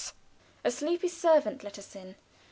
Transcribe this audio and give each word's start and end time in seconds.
A 0.65 0.71
sleepy 0.71 1.07
servant 1.09 1.63
let 1.63 1.77
us 1.77 1.95
in. 1.95 2.15